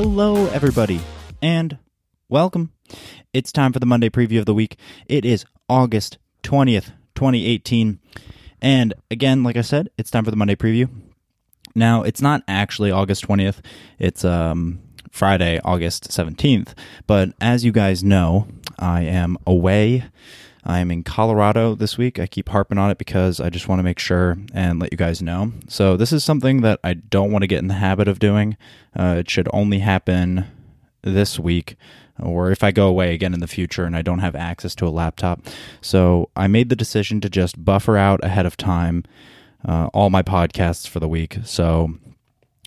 Hello, 0.00 0.46
everybody, 0.50 1.00
and 1.42 1.76
welcome. 2.28 2.70
It's 3.32 3.50
time 3.50 3.72
for 3.72 3.80
the 3.80 3.84
Monday 3.84 4.08
preview 4.08 4.38
of 4.38 4.46
the 4.46 4.54
week. 4.54 4.78
It 5.06 5.24
is 5.24 5.44
August 5.68 6.18
20th, 6.44 6.92
2018. 7.16 7.98
And 8.62 8.94
again, 9.10 9.42
like 9.42 9.56
I 9.56 9.62
said, 9.62 9.88
it's 9.98 10.08
time 10.08 10.24
for 10.24 10.30
the 10.30 10.36
Monday 10.36 10.54
preview. 10.54 10.88
Now, 11.74 12.04
it's 12.04 12.22
not 12.22 12.44
actually 12.46 12.92
August 12.92 13.26
20th, 13.26 13.56
it's 13.98 14.24
um, 14.24 14.78
Friday, 15.10 15.60
August 15.64 16.10
17th. 16.10 16.74
But 17.08 17.30
as 17.40 17.64
you 17.64 17.72
guys 17.72 18.04
know, 18.04 18.46
I 18.78 19.02
am 19.02 19.36
away. 19.48 20.04
I 20.64 20.80
am 20.80 20.90
in 20.90 21.02
Colorado 21.02 21.74
this 21.74 21.96
week. 21.96 22.18
I 22.18 22.26
keep 22.26 22.48
harping 22.48 22.78
on 22.78 22.90
it 22.90 22.98
because 22.98 23.40
I 23.40 23.48
just 23.50 23.68
want 23.68 23.78
to 23.78 23.82
make 23.84 23.98
sure 23.98 24.36
and 24.52 24.78
let 24.78 24.92
you 24.92 24.98
guys 24.98 25.22
know. 25.22 25.52
So, 25.68 25.96
this 25.96 26.12
is 26.12 26.24
something 26.24 26.62
that 26.62 26.80
I 26.82 26.94
don't 26.94 27.32
want 27.32 27.42
to 27.42 27.46
get 27.46 27.60
in 27.60 27.68
the 27.68 27.74
habit 27.74 28.08
of 28.08 28.18
doing. 28.18 28.56
Uh, 28.98 29.16
it 29.18 29.30
should 29.30 29.48
only 29.52 29.78
happen 29.78 30.46
this 31.02 31.38
week 31.38 31.76
or 32.20 32.50
if 32.50 32.64
I 32.64 32.72
go 32.72 32.88
away 32.88 33.14
again 33.14 33.32
in 33.32 33.40
the 33.40 33.46
future 33.46 33.84
and 33.84 33.96
I 33.96 34.02
don't 34.02 34.18
have 34.18 34.34
access 34.34 34.74
to 34.76 34.86
a 34.86 34.90
laptop. 34.90 35.40
So, 35.80 36.30
I 36.36 36.48
made 36.48 36.68
the 36.68 36.76
decision 36.76 37.20
to 37.22 37.30
just 37.30 37.64
buffer 37.64 37.96
out 37.96 38.22
ahead 38.24 38.46
of 38.46 38.56
time 38.56 39.04
uh, 39.66 39.88
all 39.94 40.10
my 40.10 40.22
podcasts 40.22 40.86
for 40.86 41.00
the 41.00 41.08
week. 41.08 41.38
So, 41.44 41.94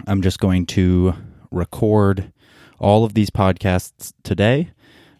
I'm 0.08 0.22
just 0.22 0.40
going 0.40 0.66
to 0.68 1.14
record 1.52 2.32
all 2.80 3.04
of 3.04 3.14
these 3.14 3.30
podcasts 3.30 4.14
today 4.24 4.72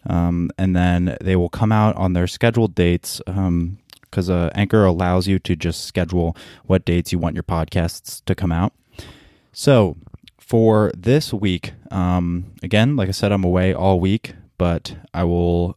um, 0.06 0.50
and 0.58 0.74
then 0.74 1.16
they 1.20 1.36
will 1.36 1.48
come 1.48 1.72
out 1.72 1.96
on 1.96 2.12
their 2.12 2.26
scheduled 2.26 2.74
dates 2.74 3.20
because 3.26 4.30
um, 4.30 4.36
uh, 4.36 4.50
Anchor 4.54 4.84
allows 4.84 5.26
you 5.26 5.38
to 5.40 5.56
just 5.56 5.84
schedule 5.84 6.36
what 6.64 6.84
dates 6.84 7.12
you 7.12 7.18
want 7.18 7.34
your 7.34 7.42
podcasts 7.42 8.24
to 8.24 8.34
come 8.34 8.52
out. 8.52 8.72
So 9.52 9.96
for 10.38 10.92
this 10.96 11.32
week, 11.32 11.72
um, 11.90 12.52
again, 12.62 12.96
like 12.96 13.08
I 13.08 13.12
said, 13.12 13.32
I'm 13.32 13.44
away 13.44 13.72
all 13.72 14.00
week, 14.00 14.34
but 14.58 14.96
I 15.14 15.24
will 15.24 15.76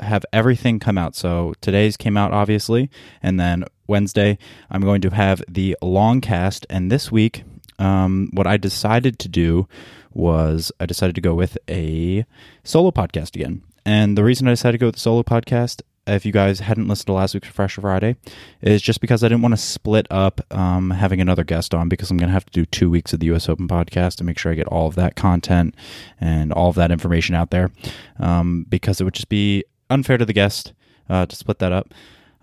have 0.00 0.24
everything 0.32 0.78
come 0.78 0.98
out. 0.98 1.14
So 1.14 1.54
today's 1.60 1.96
came 1.96 2.16
out 2.16 2.32
obviously, 2.32 2.90
and 3.22 3.38
then 3.38 3.64
Wednesday 3.86 4.38
I'm 4.70 4.82
going 4.82 5.00
to 5.02 5.10
have 5.10 5.42
the 5.48 5.76
long 5.82 6.20
cast, 6.20 6.66
and 6.68 6.90
this 6.90 7.10
week, 7.12 7.44
um, 7.82 8.30
what 8.32 8.46
I 8.46 8.56
decided 8.56 9.18
to 9.18 9.28
do 9.28 9.66
was 10.14 10.70
I 10.78 10.86
decided 10.86 11.14
to 11.16 11.20
go 11.20 11.34
with 11.34 11.58
a 11.68 12.24
solo 12.62 12.90
podcast 12.92 13.34
again. 13.34 13.62
And 13.84 14.16
the 14.16 14.22
reason 14.22 14.46
I 14.46 14.52
decided 14.52 14.78
to 14.78 14.78
go 14.78 14.86
with 14.86 14.94
the 14.94 15.00
solo 15.00 15.24
podcast, 15.24 15.82
if 16.06 16.24
you 16.24 16.30
guys 16.30 16.60
hadn't 16.60 16.86
listened 16.86 17.06
to 17.06 17.12
last 17.14 17.34
week's 17.34 17.48
Refresher 17.48 17.80
Friday, 17.80 18.16
is 18.60 18.82
just 18.82 19.00
because 19.00 19.24
I 19.24 19.28
didn't 19.28 19.42
want 19.42 19.54
to 19.54 19.60
split 19.60 20.06
up 20.10 20.40
um, 20.52 20.90
having 20.90 21.20
another 21.20 21.42
guest 21.42 21.74
on 21.74 21.88
because 21.88 22.10
I'm 22.10 22.18
going 22.18 22.28
to 22.28 22.34
have 22.34 22.46
to 22.46 22.52
do 22.52 22.64
two 22.66 22.88
weeks 22.88 23.12
of 23.12 23.18
the 23.18 23.26
U.S. 23.26 23.48
Open 23.48 23.66
podcast 23.66 24.16
to 24.16 24.24
make 24.24 24.38
sure 24.38 24.52
I 24.52 24.56
get 24.56 24.68
all 24.68 24.86
of 24.86 24.94
that 24.94 25.16
content 25.16 25.74
and 26.20 26.52
all 26.52 26.68
of 26.68 26.76
that 26.76 26.92
information 26.92 27.34
out 27.34 27.50
there 27.50 27.72
um, 28.20 28.64
because 28.68 29.00
it 29.00 29.04
would 29.04 29.14
just 29.14 29.28
be 29.28 29.64
unfair 29.90 30.18
to 30.18 30.24
the 30.24 30.32
guest 30.32 30.72
uh, 31.08 31.26
to 31.26 31.34
split 31.34 31.58
that 31.58 31.72
up. 31.72 31.92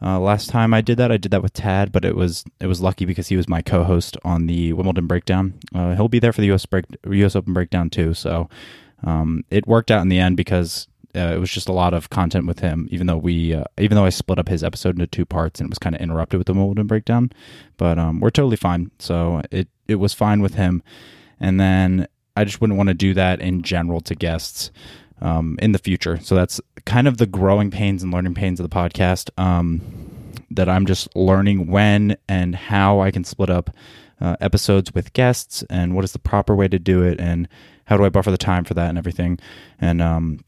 Uh, 0.02 0.20
last 0.20 0.50
time 0.50 0.74
I 0.74 0.82
did 0.82 0.98
that, 0.98 1.12
I 1.12 1.18
did 1.18 1.32
that 1.32 1.44
with 1.44 1.54
Tad, 1.54 1.92
but 1.92 2.06
it 2.06 2.16
was 2.16 2.46
it 2.60 2.68
was 2.68 2.82
lucky 2.82 3.06
because 3.06 3.28
he 3.28 3.36
was 3.36 3.50
my 3.50 3.62
co-host 3.62 4.18
on 4.24 4.48
the 4.48 4.74
Wimbledon 4.74 5.08
breakdown. 5.08 5.56
Uh, 5.76 5.96
he'll 5.96 6.08
be 6.08 6.20
there 6.20 6.32
for 6.32 6.42
the 6.42 6.48
U.S. 6.48 6.66
break 6.66 6.86
U.S. 7.10 7.36
Open 7.36 7.54
breakdown 7.54 7.90
too, 7.90 8.14
so 8.14 8.50
um, 9.04 9.44
it 9.50 9.68
worked 9.68 9.92
out 9.92 10.02
in 10.02 10.10
the 10.10 10.20
end 10.20 10.38
because 10.38 10.88
uh, 11.16 11.34
it 11.34 11.40
was 11.40 11.52
just 11.52 11.68
a 11.68 11.74
lot 11.74 11.94
of 11.94 12.10
content 12.10 12.46
with 12.48 12.60
him. 12.60 12.88
Even 12.92 13.08
though 13.08 13.18
we, 13.18 13.54
uh, 13.54 13.66
even 13.78 13.96
though 13.96 14.06
I 14.06 14.10
split 14.10 14.40
up 14.40 14.48
his 14.48 14.64
episode 14.64 14.96
into 14.96 15.08
two 15.08 15.26
parts 15.26 15.60
and 15.60 15.68
it 15.68 15.72
was 15.72 15.80
kind 15.80 15.96
of 15.96 16.02
interrupted 16.02 16.38
with 16.38 16.48
the 16.48 16.54
Wimbledon 16.54 16.88
breakdown, 16.88 17.32
but 17.78 18.00
um, 18.00 18.20
we're 18.20 18.30
totally 18.30 18.58
fine. 18.58 18.92
So 19.00 19.42
it 19.52 19.68
it 19.88 19.96
was 19.96 20.14
fine 20.14 20.42
with 20.42 20.56
him, 20.56 20.82
and 21.40 21.60
then 21.60 22.08
I 22.38 22.46
just 22.46 22.62
wouldn't 22.62 22.78
want 22.78 22.88
to 22.88 22.94
do 22.94 23.14
that 23.16 23.42
in 23.42 23.64
general 23.64 24.00
to 24.02 24.16
guests 24.16 24.72
um, 25.22 25.58
in 25.62 25.72
the 25.72 25.80
future. 25.80 26.20
So 26.22 26.36
that's 26.36 26.62
kind 26.86 27.08
of 27.08 27.18
the 27.18 27.26
growing 27.26 27.72
pains 27.72 28.04
and 28.04 28.12
learning 28.12 28.34
pains 28.34 28.60
of 28.60 28.70
the 28.70 28.76
podcast 28.76 29.30
um, 29.38 29.82
that 30.52 30.70
I'm 30.70 30.86
just 30.86 31.14
learning 31.16 31.68
when 31.68 32.18
and 32.28 32.56
how 32.56 33.00
I 33.02 33.12
can 33.12 33.24
split 33.24 33.50
up 33.50 33.70
uh, 34.22 34.36
episodes 34.42 34.94
with 34.94 35.14
guests 35.14 35.64
and 35.70 35.96
what 35.96 36.04
is 36.04 36.12
the 36.12 36.20
proper 36.20 36.56
way 36.56 36.68
to 36.68 36.80
do 36.80 37.04
it 37.04 37.20
and 37.20 37.48
how 37.86 37.98
do 37.98 38.04
I 38.04 38.10
buffer 38.10 38.32
the 38.32 38.38
time 38.38 38.66
for 38.66 38.74
that 38.74 38.90
and 38.90 38.98
everything. 38.98 39.40
And 39.80 40.02
um, 40.02 40.44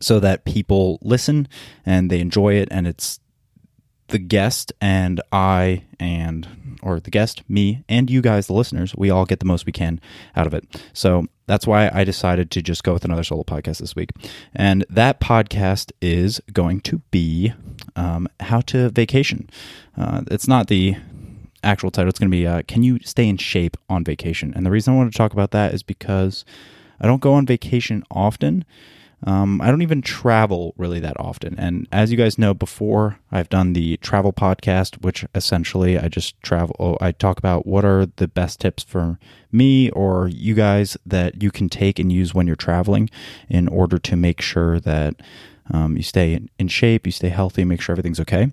so 0.00 0.20
that 0.20 0.44
people 0.44 0.98
listen 1.02 1.48
and 1.84 2.10
they 2.10 2.20
enjoy 2.20 2.54
it 2.54 2.68
and 2.70 2.86
it's 2.86 3.20
the 4.08 4.18
guest 4.18 4.72
and 4.80 5.20
I 5.32 5.84
and 5.98 6.48
or 6.82 7.00
the 7.00 7.10
guest, 7.10 7.42
me 7.48 7.84
and 7.88 8.10
you 8.10 8.20
guys 8.20 8.46
the 8.46 8.52
listeners, 8.52 8.94
we 8.96 9.10
all 9.10 9.24
get 9.24 9.40
the 9.40 9.46
most 9.46 9.66
we 9.66 9.72
can 9.72 10.00
out 10.36 10.46
of 10.46 10.54
it. 10.54 10.64
So 10.92 11.26
that's 11.46 11.66
why 11.66 11.90
I 11.92 12.04
decided 12.04 12.50
to 12.52 12.62
just 12.62 12.84
go 12.84 12.92
with 12.92 13.04
another 13.04 13.24
solo 13.24 13.42
podcast 13.42 13.78
this 13.78 13.96
week. 13.96 14.10
And 14.54 14.84
that 14.90 15.20
podcast 15.20 15.92
is 16.00 16.40
going 16.52 16.80
to 16.82 16.98
be 17.10 17.52
um, 17.96 18.28
How 18.40 18.60
to 18.62 18.90
Vacation. 18.90 19.48
Uh, 19.96 20.22
it's 20.30 20.46
not 20.46 20.68
the 20.68 20.96
actual 21.62 21.90
title, 21.90 22.08
it's 22.08 22.18
going 22.18 22.30
to 22.30 22.36
be 22.36 22.46
uh, 22.46 22.62
Can 22.68 22.82
You 22.82 22.98
Stay 23.00 23.28
in 23.28 23.36
Shape 23.36 23.76
on 23.88 24.04
Vacation? 24.04 24.52
And 24.54 24.64
the 24.64 24.70
reason 24.70 24.94
I 24.94 24.96
want 24.96 25.12
to 25.12 25.16
talk 25.16 25.32
about 25.32 25.50
that 25.52 25.74
is 25.74 25.82
because 25.82 26.44
I 27.00 27.06
don't 27.06 27.20
go 27.20 27.34
on 27.34 27.46
vacation 27.46 28.04
often. 28.10 28.64
Um, 29.24 29.60
I 29.60 29.68
don't 29.68 29.82
even 29.82 30.00
travel 30.00 30.74
really 30.76 31.00
that 31.00 31.18
often. 31.18 31.58
And 31.58 31.88
as 31.90 32.10
you 32.10 32.16
guys 32.16 32.38
know, 32.38 32.54
before 32.54 33.18
I've 33.32 33.48
done 33.48 33.72
the 33.72 33.96
travel 33.98 34.32
podcast, 34.32 35.02
which 35.02 35.24
essentially 35.34 35.98
I 35.98 36.08
just 36.08 36.40
travel, 36.42 36.76
oh, 36.78 36.96
I 37.00 37.12
talk 37.12 37.38
about 37.38 37.66
what 37.66 37.84
are 37.84 38.06
the 38.06 38.28
best 38.28 38.60
tips 38.60 38.84
for 38.84 39.18
me 39.50 39.90
or 39.90 40.28
you 40.28 40.54
guys 40.54 40.96
that 41.04 41.42
you 41.42 41.50
can 41.50 41.68
take 41.68 41.98
and 41.98 42.12
use 42.12 42.32
when 42.32 42.46
you're 42.46 42.56
traveling 42.56 43.10
in 43.48 43.66
order 43.66 43.98
to 43.98 44.16
make 44.16 44.40
sure 44.40 44.78
that 44.80 45.16
um, 45.70 45.96
you 45.96 46.02
stay 46.02 46.34
in, 46.34 46.50
in, 46.58 46.68
shape, 46.68 47.06
you 47.06 47.12
stay 47.12 47.28
healthy, 47.28 47.64
make 47.64 47.80
sure 47.80 47.92
everything's 47.92 48.20
okay. 48.20 48.50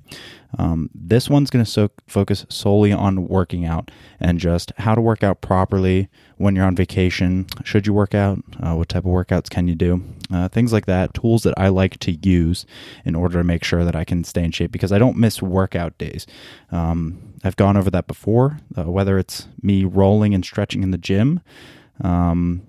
Um, 0.58 0.90
this 0.94 1.30
one's 1.30 1.50
going 1.50 1.64
to 1.64 1.70
so- 1.70 1.92
focus 2.08 2.46
solely 2.50 2.92
on 2.92 3.28
working 3.28 3.66
out 3.66 3.92
and 4.20 4.40
just 4.40 4.72
how 4.78 4.96
to 4.96 5.02
work 5.02 5.24
out 5.24 5.42
properly 5.42 6.09
when 6.38 6.56
you're 6.56 6.66
on 6.66 6.76
vacation. 6.76 7.48
Should 7.64 7.88
you 7.88 7.94
work 7.94 8.14
out? 8.14 8.40
Uh, 8.62 8.76
what 8.76 8.90
type 8.90 9.06
of 9.06 9.12
workouts 9.12 9.50
can 9.50 9.68
you 9.68 9.76
do? 9.76 10.03
Uh, 10.31 10.48
things 10.48 10.74
like 10.74 10.86
that. 10.86 11.14
Tools 11.14 11.44
that 11.44 11.53
I 11.58 11.70
like 11.70 12.00
to 12.00 12.12
use 12.12 12.66
in 13.03 13.16
order 13.16 13.38
to 13.38 13.44
make 13.44 13.64
sure 13.64 13.86
that 13.86 13.96
I 13.96 14.03
can 14.03 14.24
stay 14.24 14.44
in 14.44 14.52
shape 14.52 14.72
because 14.72 14.92
I 14.92 14.97
don't 14.97 15.18
miss 15.18 15.42
workout 15.42 15.97
days. 15.97 16.26
Um, 16.72 17.34
I've 17.44 17.56
gone 17.56 17.78
over 17.78 17.90
that 17.92 18.08
before, 18.08 18.59
uh, 18.78 18.90
whether 18.90 19.18
it's 19.18 19.47
me 19.62 19.84
rolling 19.84 20.34
and 20.34 20.44
stretching 20.44 20.84
in 20.84 20.92
the 20.92 20.97
gym. 20.97 21.42
Um, 22.02 22.64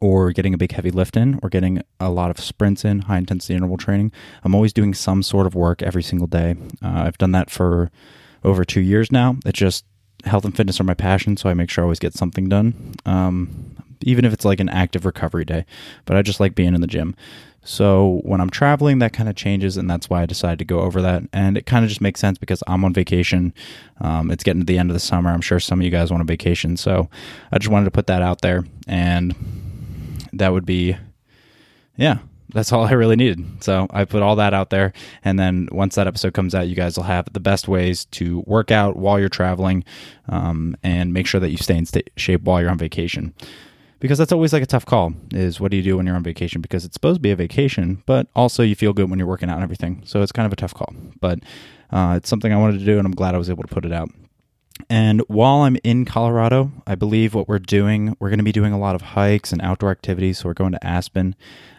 or 0.00 0.32
getting 0.32 0.54
a 0.54 0.58
big 0.58 0.72
heavy 0.72 0.90
lift 0.90 1.16
in 1.16 1.38
or 1.42 1.48
getting 1.48 1.82
a 2.00 2.10
lot 2.10 2.30
of 2.30 2.38
sprints 2.38 2.84
in, 2.84 3.00
high 3.00 3.18
intensity 3.18 3.54
interval 3.54 3.76
training. 3.76 4.12
I'm 4.44 4.54
always 4.54 4.72
doing 4.72 4.94
some 4.94 5.22
sort 5.22 5.46
of 5.46 5.54
work 5.54 5.82
every 5.82 6.02
single 6.02 6.26
day. 6.26 6.56
Uh, 6.82 7.04
I've 7.06 7.18
done 7.18 7.32
that 7.32 7.50
for 7.50 7.90
over 8.44 8.64
two 8.64 8.80
years 8.80 9.10
now. 9.10 9.36
It's 9.44 9.58
just 9.58 9.84
health 10.24 10.44
and 10.44 10.56
fitness 10.56 10.80
are 10.80 10.84
my 10.84 10.94
passion, 10.94 11.36
so 11.36 11.48
I 11.48 11.54
make 11.54 11.70
sure 11.70 11.82
I 11.84 11.86
always 11.86 11.98
get 11.98 12.14
something 12.14 12.48
done, 12.48 12.94
um, 13.06 13.76
even 14.02 14.24
if 14.24 14.32
it's 14.32 14.44
like 14.44 14.60
an 14.60 14.68
active 14.68 15.04
recovery 15.04 15.44
day. 15.44 15.64
But 16.04 16.16
I 16.16 16.22
just 16.22 16.40
like 16.40 16.54
being 16.54 16.74
in 16.74 16.80
the 16.80 16.86
gym. 16.86 17.14
So 17.62 18.20
when 18.24 18.40
I'm 18.40 18.50
traveling, 18.50 18.98
that 19.00 19.12
kind 19.12 19.28
of 19.28 19.34
changes, 19.34 19.76
and 19.76 19.90
that's 19.90 20.08
why 20.08 20.22
I 20.22 20.26
decided 20.26 20.58
to 20.60 20.64
go 20.64 20.80
over 20.80 21.02
that. 21.02 21.24
And 21.32 21.58
it 21.58 21.66
kind 21.66 21.84
of 21.84 21.88
just 21.88 22.00
makes 22.00 22.20
sense 22.20 22.38
because 22.38 22.62
I'm 22.66 22.84
on 22.84 22.94
vacation. 22.94 23.52
Um, 24.00 24.30
it's 24.30 24.44
getting 24.44 24.62
to 24.62 24.66
the 24.66 24.78
end 24.78 24.90
of 24.90 24.94
the 24.94 25.00
summer. 25.00 25.30
I'm 25.30 25.40
sure 25.40 25.60
some 25.60 25.80
of 25.80 25.84
you 25.84 25.90
guys 25.90 26.10
want 26.10 26.22
a 26.22 26.24
vacation, 26.24 26.76
so 26.76 27.10
I 27.52 27.58
just 27.58 27.70
wanted 27.70 27.84
to 27.86 27.90
put 27.90 28.06
that 28.06 28.22
out 28.22 28.40
there 28.40 28.64
and 28.86 29.34
that 30.32 30.52
would 30.52 30.66
be, 30.66 30.96
yeah, 31.96 32.18
that's 32.50 32.72
all 32.72 32.84
I 32.84 32.92
really 32.92 33.16
needed. 33.16 33.62
So 33.62 33.86
I 33.90 34.04
put 34.04 34.22
all 34.22 34.36
that 34.36 34.54
out 34.54 34.70
there. 34.70 34.92
And 35.24 35.38
then 35.38 35.68
once 35.70 35.94
that 35.96 36.06
episode 36.06 36.34
comes 36.34 36.54
out, 36.54 36.68
you 36.68 36.74
guys 36.74 36.96
will 36.96 37.04
have 37.04 37.32
the 37.32 37.40
best 37.40 37.68
ways 37.68 38.06
to 38.06 38.40
work 38.46 38.70
out 38.70 38.96
while 38.96 39.20
you're 39.20 39.28
traveling 39.28 39.84
um, 40.28 40.76
and 40.82 41.12
make 41.12 41.26
sure 41.26 41.40
that 41.40 41.50
you 41.50 41.58
stay 41.58 41.76
in 41.76 41.86
st- 41.86 42.10
shape 42.16 42.42
while 42.42 42.60
you're 42.60 42.70
on 42.70 42.78
vacation. 42.78 43.34
Because 44.00 44.16
that's 44.16 44.32
always 44.32 44.52
like 44.52 44.62
a 44.62 44.66
tough 44.66 44.86
call 44.86 45.12
is 45.32 45.60
what 45.60 45.72
do 45.72 45.76
you 45.76 45.82
do 45.82 45.96
when 45.96 46.06
you're 46.06 46.14
on 46.14 46.22
vacation? 46.22 46.60
Because 46.60 46.84
it's 46.84 46.94
supposed 46.94 47.16
to 47.16 47.20
be 47.20 47.32
a 47.32 47.36
vacation, 47.36 48.02
but 48.06 48.28
also 48.36 48.62
you 48.62 48.76
feel 48.76 48.92
good 48.92 49.10
when 49.10 49.18
you're 49.18 49.28
working 49.28 49.50
out 49.50 49.56
and 49.56 49.64
everything. 49.64 50.02
So 50.04 50.22
it's 50.22 50.30
kind 50.30 50.46
of 50.46 50.52
a 50.52 50.56
tough 50.56 50.72
call. 50.72 50.94
But 51.20 51.40
uh, 51.90 52.14
it's 52.16 52.28
something 52.28 52.52
I 52.52 52.56
wanted 52.56 52.78
to 52.78 52.84
do, 52.84 52.98
and 52.98 53.06
I'm 53.06 53.14
glad 53.14 53.34
I 53.34 53.38
was 53.38 53.50
able 53.50 53.64
to 53.64 53.68
put 53.74 53.84
it 53.84 53.92
out. 53.92 54.10
And 54.90 55.20
while 55.28 55.62
I'm 55.62 55.76
in 55.84 56.04
Colorado, 56.04 56.72
I 56.86 56.94
believe 56.94 57.34
what 57.34 57.48
we're 57.48 57.58
doing, 57.58 58.16
we're 58.18 58.30
going 58.30 58.38
to 58.38 58.44
be 58.44 58.52
doing 58.52 58.72
a 58.72 58.78
lot 58.78 58.94
of 58.94 59.02
hikes 59.02 59.52
and 59.52 59.60
outdoor 59.62 59.90
activities. 59.90 60.38
So 60.38 60.48
we're 60.48 60.54
going 60.54 60.72
to 60.72 60.86
Aspen. 60.86 61.34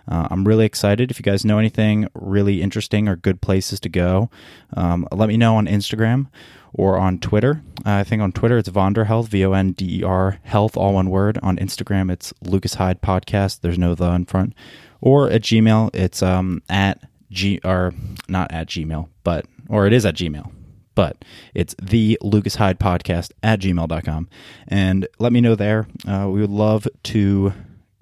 Uh, 0.08 0.28
I'm 0.32 0.48
really 0.48 0.66
excited. 0.66 1.12
If 1.12 1.20
you 1.20 1.24
guys 1.24 1.46
know 1.46 1.60
anything 1.60 2.08
really 2.14 2.62
interesting 2.62 3.08
or 3.08 3.16
good 3.16 3.42
places 3.42 3.80
to 3.82 3.90
go, 3.90 4.30
um, 4.76 5.08
let 5.12 5.30
me 5.30 5.38
know 5.38 5.56
on 5.56 5.68
Instagram 5.68 6.28
or 6.74 6.98
on 6.98 7.20
Twitter. 7.20 7.62
Uh, 7.86 7.94
I 7.94 8.04
think 8.04 8.22
on 8.22 8.32
Twitter 8.32 8.58
it's 8.58 8.70
Vonder 8.70 9.06
Health, 9.06 9.28
V 9.30 9.46
O 9.46 9.54
N 9.54 9.72
D 9.72 10.00
E 10.00 10.04
R 10.04 10.40
Health, 10.44 10.78
all 10.78 10.94
one 10.94 11.10
word. 11.10 11.38
On 11.42 11.58
Instagram 11.58 12.12
it's 12.12 12.34
Lucas 12.44 12.76
Heyde 12.76 13.02
Podcast. 13.02 13.62
There's 13.62 13.78
no 13.78 13.96
the 13.96 14.12
in 14.12 14.26
front. 14.26 14.54
Or 15.02 15.30
at 15.30 15.42
Gmail 15.42 15.96
it's 15.96 16.22
um, 16.22 16.62
at 16.70 17.02
G 17.32 17.60
or 17.64 17.94
not 18.28 18.52
at 18.52 18.68
Gmail, 18.68 19.10
but 19.24 19.46
or 19.68 19.86
it 19.86 19.94
is 19.94 20.06
at 20.06 20.16
Gmail 20.16 20.52
but 20.96 21.24
it's 21.54 21.76
the 21.82 22.18
Lucas 22.22 22.58
Heyde 22.58 22.78
podcast 22.78 23.32
at 23.44 23.60
gmail.com. 23.60 24.30
And 24.68 25.08
let 25.20 25.32
me 25.32 25.42
know 25.42 25.56
there. 25.56 25.88
Uh, 26.08 26.28
we 26.30 26.42
would 26.42 26.50
love 26.50 26.88
to 27.04 27.54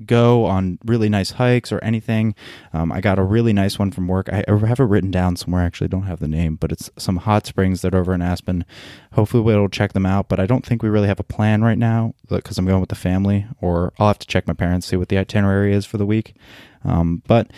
go 0.05 0.45
on 0.45 0.77
really 0.85 1.09
nice 1.09 1.31
hikes 1.31 1.71
or 1.71 1.79
anything, 1.79 2.35
um, 2.73 2.91
I 2.91 3.01
got 3.01 3.19
a 3.19 3.23
really 3.23 3.53
nice 3.53 3.79
one 3.79 3.91
from 3.91 4.07
work. 4.07 4.29
I 4.31 4.43
have 4.47 4.79
it 4.79 4.83
written 4.83 5.11
down 5.11 5.35
somewhere. 5.35 5.63
I 5.63 5.65
actually 5.65 5.87
don't 5.87 6.03
have 6.03 6.19
the 6.19 6.27
name, 6.27 6.55
but 6.55 6.71
it's 6.71 6.89
some 6.97 7.17
hot 7.17 7.45
springs 7.45 7.81
that 7.81 7.95
are 7.95 7.99
over 7.99 8.13
in 8.13 8.21
Aspen. 8.21 8.65
Hopefully, 9.13 9.43
we'll 9.43 9.69
check 9.69 9.93
them 9.93 10.05
out. 10.05 10.29
But 10.29 10.39
I 10.39 10.45
don't 10.45 10.65
think 10.65 10.83
we 10.83 10.89
really 10.89 11.07
have 11.07 11.19
a 11.19 11.23
plan 11.23 11.63
right 11.63 11.77
now 11.77 12.13
because 12.29 12.57
I'm 12.57 12.65
going 12.65 12.79
with 12.79 12.89
the 12.89 12.95
family, 12.95 13.47
or 13.61 13.93
I'll 13.97 14.07
have 14.07 14.19
to 14.19 14.27
check 14.27 14.47
my 14.47 14.53
parents 14.53 14.87
see 14.87 14.95
what 14.95 15.09
the 15.09 15.17
itinerary 15.17 15.73
is 15.73 15.85
for 15.85 15.97
the 15.97 16.05
week. 16.05 16.35
Um, 16.83 17.23
but 17.27 17.51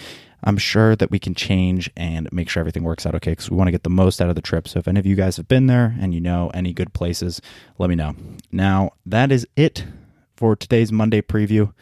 I'm 0.43 0.57
sure 0.57 0.95
that 0.95 1.11
we 1.11 1.19
can 1.19 1.35
change 1.35 1.89
and 1.97 2.31
make 2.31 2.49
sure 2.49 2.61
everything 2.61 2.83
works 2.83 3.05
out 3.05 3.15
okay 3.15 3.31
because 3.31 3.49
we 3.49 3.57
want 3.57 3.67
to 3.67 3.71
get 3.71 3.83
the 3.83 3.89
most 3.89 4.21
out 4.21 4.29
of 4.29 4.35
the 4.35 4.41
trip. 4.41 4.67
So 4.67 4.79
if 4.79 4.87
any 4.87 4.99
of 4.99 5.05
you 5.05 5.15
guys 5.15 5.37
have 5.37 5.47
been 5.47 5.67
there 5.67 5.95
and 5.99 6.13
you 6.13 6.21
know 6.21 6.49
any 6.53 6.73
good 6.73 6.93
places, 6.93 7.41
let 7.77 7.89
me 7.89 7.95
know. 7.95 8.15
Now, 8.51 8.91
that 9.05 9.31
is 9.31 9.47
it 9.55 9.85
for 10.35 10.55
today's 10.55 10.91
Monday 10.91 11.21
preview. 11.21 11.73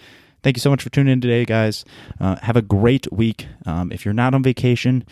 Thank 0.44 0.56
you 0.56 0.62
so 0.62 0.70
much 0.70 0.82
for 0.82 0.90
tuning 0.90 1.14
in 1.14 1.22
today, 1.22 1.46
guys. 1.46 1.84
Uh, 2.20 2.38
have 2.38 2.56
a 2.56 2.62
great 2.62 3.12
week. 3.12 3.48
Um, 3.66 3.92
if 3.92 4.06
you're 4.06 4.14
not 4.14 4.34
on 4.34 4.44
vacation, 4.44 5.04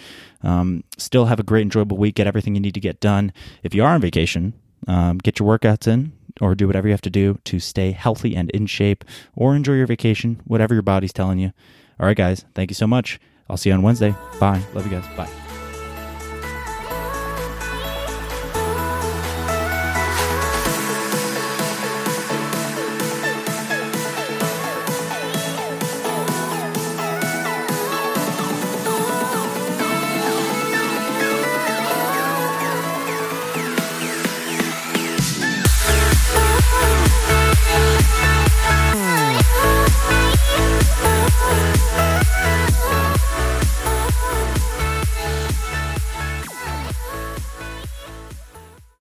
um, 0.44 0.84
still 0.98 1.26
have 1.26 1.40
a 1.40 1.44
great, 1.44 1.64
enjoyable 1.64 1.98
week. 1.98 2.16
Get 2.16 2.28
everything 2.28 2.56
you 2.56 2.62
need 2.62 2.76
to 2.76 2.80
get 2.80 3.00
done. 3.00 3.34
If 3.64 3.74
you 3.76 3.84
are 3.84 3.94
on 3.94 4.02
vacation, 4.02 4.54
um, 4.88 5.18
get 5.18 5.40
your 5.40 5.58
workouts 5.58 5.88
in 5.88 6.14
or 6.42 6.54
do 6.56 6.68
whatever 6.68 6.88
you 6.88 6.94
have 6.94 7.02
to 7.02 7.10
do 7.10 7.40
to 7.46 7.60
stay 7.60 7.92
healthy 7.92 8.36
and 8.36 8.50
in 8.52 8.66
shape 8.66 9.04
or 9.36 9.56
enjoy 9.56 9.74
your 9.74 9.88
vacation, 9.88 10.42
whatever 10.46 10.74
your 10.74 10.84
body's 10.84 11.14
telling 11.14 11.40
you. 11.40 11.52
All 12.00 12.06
right, 12.06 12.18
guys, 12.18 12.46
thank 12.54 12.70
you 12.70 12.76
so 12.76 12.88
much. 12.88 13.20
I'll 13.50 13.58
see 13.58 13.70
you 13.70 13.76
on 13.76 13.82
Wednesday. 13.82 14.16
Bye. 14.40 14.62
Love 14.74 14.86
you 14.86 15.00
guys. 15.00 15.08
Bye. 15.16 15.45